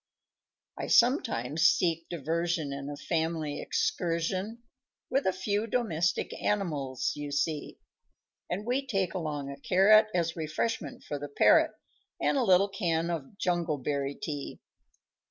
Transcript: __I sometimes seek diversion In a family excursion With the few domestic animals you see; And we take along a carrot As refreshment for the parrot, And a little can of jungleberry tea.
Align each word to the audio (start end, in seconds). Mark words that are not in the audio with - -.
__I 0.83 0.89
sometimes 0.89 1.61
seek 1.61 2.09
diversion 2.09 2.73
In 2.73 2.89
a 2.89 2.97
family 2.97 3.61
excursion 3.61 4.63
With 5.11 5.25
the 5.25 5.31
few 5.31 5.67
domestic 5.67 6.33
animals 6.41 7.11
you 7.15 7.31
see; 7.31 7.77
And 8.49 8.65
we 8.65 8.83
take 8.87 9.13
along 9.13 9.51
a 9.51 9.59
carrot 9.59 10.07
As 10.15 10.35
refreshment 10.35 11.03
for 11.03 11.19
the 11.19 11.29
parrot, 11.29 11.73
And 12.19 12.35
a 12.35 12.41
little 12.43 12.69
can 12.69 13.11
of 13.11 13.37
jungleberry 13.37 14.19
tea. 14.19 14.59